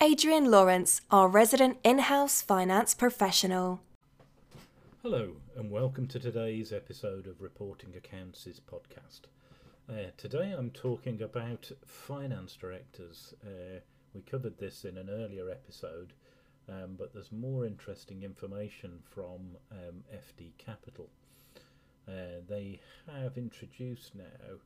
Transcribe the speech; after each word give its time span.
Adrian 0.00 0.50
Lawrence, 0.50 1.00
our 1.10 1.28
resident 1.28 1.78
in 1.84 1.98
house 2.00 2.42
finance 2.42 2.94
professional. 2.94 3.80
Hello, 5.02 5.36
and 5.56 5.70
welcome 5.70 6.06
to 6.08 6.18
today's 6.18 6.72
episode 6.72 7.26
of 7.26 7.40
Reporting 7.40 7.94
Accounts' 7.96 8.60
podcast. 8.70 9.20
Uh, 9.88 10.10
today 10.16 10.54
I'm 10.56 10.70
talking 10.70 11.22
about 11.22 11.70
finance 11.86 12.56
directors. 12.56 13.34
Uh, 13.44 13.80
we 14.14 14.22
covered 14.22 14.58
this 14.58 14.84
in 14.84 14.96
an 14.96 15.08
earlier 15.10 15.50
episode, 15.50 16.14
um, 16.68 16.96
but 16.98 17.12
there's 17.12 17.30
more 17.30 17.64
interesting 17.66 18.22
information 18.22 18.98
from 19.14 19.56
um, 19.70 20.02
FD 20.12 20.52
Capital. 20.58 21.08
Uh, 22.08 22.40
they 22.48 22.80
have 23.06 23.36
introduced 23.36 24.14
now 24.16 24.56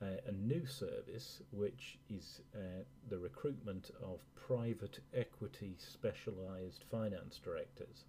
a 0.00 0.32
new 0.32 0.64
service 0.66 1.42
which 1.52 1.98
is 2.08 2.40
uh, 2.54 2.82
the 3.08 3.18
recruitment 3.18 3.90
of 4.02 4.20
private 4.34 5.00
equity 5.14 5.74
specialized 5.78 6.84
finance 6.90 7.38
directors. 7.44 8.04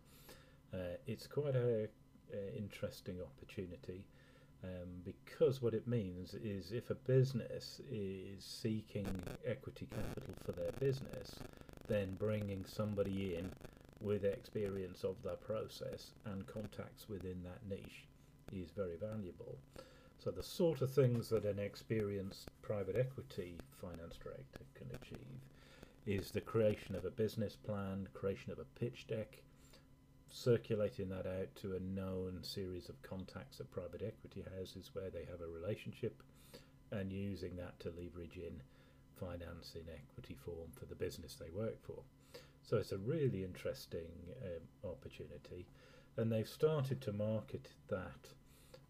Uh, 0.73 0.95
it's 1.05 1.27
quite 1.27 1.55
a, 1.55 1.87
a 2.33 2.57
interesting 2.57 3.17
opportunity 3.21 4.05
um, 4.63 5.03
because 5.03 5.61
what 5.61 5.73
it 5.73 5.87
means 5.87 6.33
is 6.35 6.71
if 6.71 6.89
a 6.89 6.95
business 6.95 7.81
is 7.91 8.43
seeking 8.43 9.07
equity 9.45 9.87
capital 9.89 10.35
for 10.45 10.51
their 10.53 10.71
business, 10.79 11.39
then 11.87 12.15
bringing 12.17 12.63
somebody 12.65 13.35
in 13.35 13.51
with 13.99 14.23
experience 14.23 15.03
of 15.03 15.15
that 15.23 15.41
process 15.41 16.11
and 16.25 16.47
contacts 16.47 17.07
within 17.09 17.43
that 17.43 17.59
niche 17.69 18.05
is 18.51 18.69
very 18.71 18.95
valuable. 18.95 19.57
So 20.23 20.29
the 20.29 20.43
sort 20.43 20.83
of 20.83 20.91
things 20.91 21.29
that 21.29 21.45
an 21.45 21.57
experienced 21.57 22.51
private 22.61 22.95
equity 22.95 23.55
finance 23.81 24.17
director 24.21 24.61
can 24.75 24.91
achieve 24.93 25.41
is 26.05 26.29
the 26.29 26.41
creation 26.41 26.93
of 26.93 27.05
a 27.05 27.09
business 27.09 27.55
plan, 27.55 28.07
creation 28.13 28.51
of 28.51 28.59
a 28.59 28.79
pitch 28.79 29.07
deck, 29.07 29.41
circulating 30.29 31.09
that 31.09 31.25
out 31.25 31.55
to 31.55 31.75
a 31.75 31.79
known 31.79 32.37
series 32.43 32.87
of 32.87 33.01
contacts 33.01 33.59
at 33.59 33.71
private 33.71 34.03
equity 34.03 34.43
houses 34.55 34.91
where 34.93 35.09
they 35.09 35.25
have 35.25 35.41
a 35.41 35.47
relationship 35.47 36.21
and 36.91 37.11
using 37.11 37.55
that 37.55 37.79
to 37.79 37.89
leverage 37.89 38.37
in 38.37 38.61
finance 39.19 39.73
in 39.73 39.91
equity 39.91 40.35
form 40.35 40.69
for 40.77 40.85
the 40.85 40.93
business 40.93 41.33
they 41.33 41.49
work 41.49 41.81
for. 41.81 42.03
So 42.61 42.77
it's 42.77 42.91
a 42.91 42.97
really 42.99 43.43
interesting 43.43 44.11
um, 44.43 44.91
opportunity 44.91 45.65
and 46.15 46.31
they've 46.31 46.47
started 46.47 47.01
to 47.01 47.11
market 47.11 47.69
that 47.87 48.27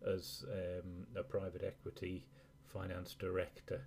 as 0.06 0.44
um, 0.52 1.06
a 1.16 1.24
private 1.24 1.64
equity 1.64 2.26
finance 2.74 3.16
director 3.20 3.82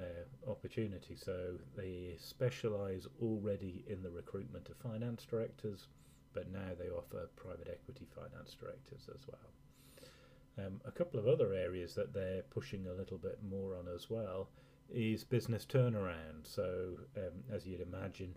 uh, 0.00 0.50
opportunity. 0.50 1.16
So 1.16 1.54
they 1.76 2.16
specialise 2.18 3.06
already 3.22 3.84
in 3.88 4.02
the 4.02 4.10
recruitment 4.10 4.68
of 4.68 4.76
finance 4.76 5.24
directors, 5.24 5.88
but 6.32 6.52
now 6.52 6.72
they 6.78 6.88
offer 6.88 7.28
private 7.36 7.68
equity 7.70 8.06
finance 8.14 8.56
directors 8.58 9.08
as 9.14 9.26
well. 9.28 10.66
Um, 10.66 10.80
a 10.84 10.92
couple 10.92 11.18
of 11.18 11.26
other 11.26 11.52
areas 11.52 11.94
that 11.94 12.12
they're 12.12 12.42
pushing 12.50 12.86
a 12.86 12.92
little 12.92 13.18
bit 13.18 13.38
more 13.48 13.76
on 13.76 13.88
as 13.92 14.08
well 14.08 14.48
is 14.92 15.24
business 15.24 15.66
turnaround. 15.66 16.44
So, 16.44 16.98
um, 17.16 17.42
as 17.52 17.66
you'd 17.66 17.80
imagine, 17.80 18.36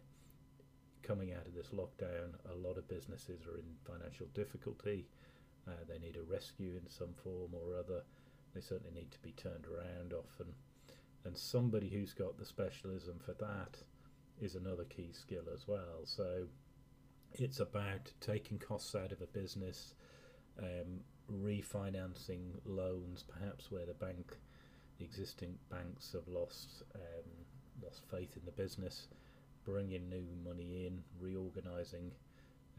coming 1.03 1.31
out 1.33 1.45
of 1.45 1.53
this 1.53 1.67
lockdown, 1.67 2.33
a 2.51 2.55
lot 2.55 2.77
of 2.77 2.87
businesses 2.87 3.45
are 3.45 3.57
in 3.57 3.65
financial 3.85 4.27
difficulty. 4.33 5.05
Uh, 5.67 5.83
they 5.87 5.99
need 5.99 6.15
a 6.15 6.31
rescue 6.31 6.73
in 6.81 6.89
some 6.89 7.13
form 7.23 7.51
or 7.53 7.77
other. 7.77 8.03
They 8.53 8.61
certainly 8.61 8.93
need 8.93 9.11
to 9.11 9.19
be 9.19 9.31
turned 9.31 9.65
around 9.65 10.13
often. 10.13 10.53
And 11.25 11.37
somebody 11.37 11.89
who's 11.89 12.13
got 12.13 12.37
the 12.37 12.45
specialism 12.45 13.19
for 13.19 13.33
that 13.33 13.77
is 14.39 14.55
another 14.55 14.85
key 14.85 15.09
skill 15.11 15.43
as 15.53 15.67
well. 15.67 16.05
So 16.05 16.45
it's 17.33 17.59
about 17.59 18.11
taking 18.21 18.59
costs 18.59 18.95
out 18.95 19.11
of 19.11 19.21
a 19.21 19.27
business, 19.27 19.93
um, 20.59 21.01
refinancing 21.31 22.51
loans, 22.65 23.23
perhaps 23.23 23.69
where 23.69 23.85
the 23.85 23.93
bank, 23.93 24.37
the 24.97 25.05
existing 25.05 25.55
banks 25.69 26.13
have 26.13 26.27
lost 26.27 26.83
um, 26.95 27.29
lost 27.83 28.03
faith 28.09 28.35
in 28.35 28.45
the 28.45 28.51
business, 28.51 29.07
bringing 29.65 30.09
new 30.09 30.25
money 30.43 30.87
in, 30.87 31.03
reorganising, 31.19 32.11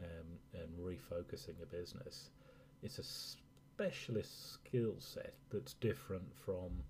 um, 0.03 0.27
and 0.55 0.69
refocusing 0.79 1.63
a 1.63 1.67
business 1.67 2.31
it's 2.83 2.99
a 2.99 3.05
specialist 3.05 4.53
skill 4.53 4.95
set 4.99 5.35
that's 5.51 5.75
different 5.75 6.27
from 6.45 6.83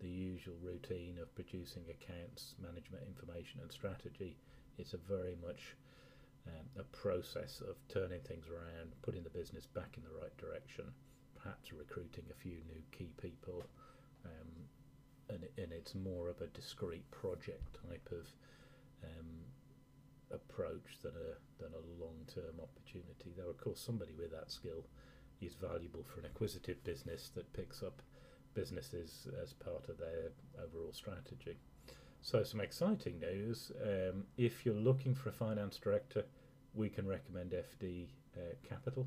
the 0.00 0.08
usual 0.08 0.56
routine 0.62 1.18
of 1.20 1.34
producing 1.34 1.84
accounts, 1.88 2.54
management 2.60 3.04
information, 3.06 3.60
and 3.60 3.70
strategy. 3.70 4.36
It's 4.78 4.94
a 4.94 4.98
very 4.98 5.36
much 5.40 5.76
um, 6.46 6.66
a 6.78 6.82
process 6.96 7.60
of 7.60 7.76
turning 7.88 8.20
things 8.22 8.46
around, 8.48 8.92
putting 9.02 9.22
the 9.22 9.30
business 9.30 9.66
back 9.66 9.96
in 9.96 10.02
the 10.02 10.20
right 10.20 10.36
direction, 10.38 10.86
perhaps 11.40 11.72
recruiting 11.72 12.24
a 12.30 12.34
few 12.34 12.58
new 12.66 12.82
key 12.90 13.12
people, 13.20 13.64
um, 14.24 14.50
and, 15.28 15.44
and 15.56 15.72
it's 15.72 15.94
more 15.94 16.28
of 16.28 16.40
a 16.40 16.48
discrete 16.48 17.08
project 17.10 17.78
type 17.88 18.08
of 18.10 18.26
um, 19.04 19.26
approach 20.32 20.98
than 21.02 21.12
a 21.12 21.62
than 21.62 21.72
a 21.74 22.02
long 22.02 22.16
term 22.26 22.58
opportunity. 22.60 23.32
Though 23.36 23.50
of 23.50 23.58
course 23.58 23.80
somebody 23.80 24.12
with 24.18 24.32
that 24.32 24.50
skill 24.50 24.84
is 25.46 25.54
valuable 25.54 26.04
for 26.04 26.20
an 26.20 26.26
acquisitive 26.26 26.82
business 26.84 27.30
that 27.34 27.52
picks 27.52 27.82
up 27.82 28.02
businesses 28.54 29.26
as 29.42 29.52
part 29.52 29.88
of 29.88 29.98
their 29.98 30.30
overall 30.62 30.92
strategy. 30.92 31.56
So, 32.20 32.44
some 32.44 32.60
exciting 32.60 33.18
news. 33.18 33.72
Um, 33.82 34.24
if 34.36 34.64
you're 34.64 34.74
looking 34.74 35.14
for 35.14 35.30
a 35.30 35.32
finance 35.32 35.78
director, 35.78 36.24
we 36.74 36.88
can 36.88 37.06
recommend 37.06 37.52
FD 37.52 38.06
uh, 38.36 38.40
Capital. 38.68 39.06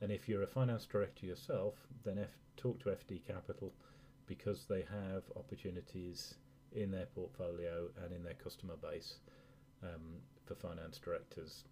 And 0.00 0.10
if 0.10 0.28
you're 0.28 0.42
a 0.42 0.46
finance 0.46 0.86
director 0.86 1.26
yourself, 1.26 1.74
then 2.04 2.18
F- 2.18 2.38
talk 2.56 2.80
to 2.80 2.90
FD 2.90 3.26
Capital 3.26 3.72
because 4.26 4.66
they 4.68 4.84
have 4.90 5.22
opportunities 5.36 6.34
in 6.72 6.90
their 6.90 7.06
portfolio 7.06 7.88
and 8.02 8.12
in 8.12 8.22
their 8.22 8.34
customer 8.34 8.74
base 8.76 9.16
um, 9.82 10.20
for 10.44 10.54
finance 10.54 10.98
directors 10.98 11.64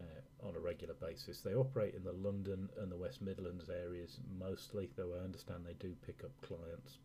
uh, 0.00 0.46
on 0.46 0.54
a 0.54 0.60
regular 0.60 0.94
basis. 0.94 1.40
They 1.40 1.54
operate 1.54 1.94
in 1.94 2.04
the 2.04 2.12
London 2.12 2.68
and 2.78 2.90
the 2.90 2.96
West 2.96 3.22
Midlands 3.22 3.70
areas 3.70 4.18
mostly, 4.38 4.90
though 4.96 5.14
I 5.14 5.24
understand 5.24 5.64
they 5.64 5.74
do 5.74 5.94
pick 6.04 6.22
up 6.24 6.32
clients 6.42 6.98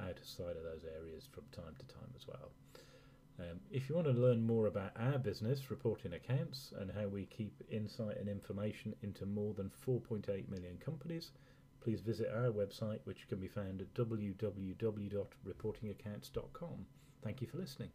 outside 0.00 0.56
of 0.56 0.62
those 0.62 0.84
areas 0.84 1.28
from 1.32 1.44
time 1.52 1.74
to 1.78 1.86
time 1.86 2.12
as 2.16 2.26
well. 2.26 2.50
Um, 3.40 3.60
if 3.70 3.88
you 3.88 3.94
want 3.94 4.08
to 4.08 4.12
learn 4.12 4.44
more 4.44 4.66
about 4.66 4.90
our 4.96 5.16
business, 5.18 5.70
reporting 5.70 6.12
accounts, 6.12 6.72
and 6.78 6.90
how 6.90 7.06
we 7.06 7.26
keep 7.26 7.62
insight 7.70 8.18
and 8.18 8.28
information 8.28 8.96
into 9.02 9.26
more 9.26 9.54
than 9.54 9.70
4.8 9.86 10.48
million 10.48 10.76
companies, 10.78 11.30
please 11.80 12.00
visit 12.00 12.28
our 12.34 12.50
website, 12.50 12.98
which 13.04 13.28
can 13.28 13.38
be 13.38 13.46
found 13.46 13.80
at 13.80 13.94
www.reportingaccounts.com. 13.94 16.86
Thank 17.22 17.40
you 17.40 17.46
for 17.46 17.58
listening. 17.58 17.90